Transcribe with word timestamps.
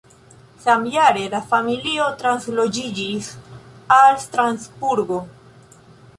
Samjare 0.61 1.25
la 1.33 1.41
familio 1.51 2.07
transloĝiĝis 2.21 3.29
al 4.01 4.19
Strasburgo. 4.27 5.23